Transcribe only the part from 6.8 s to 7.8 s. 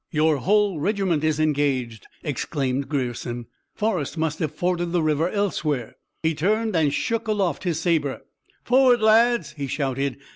shook aloft his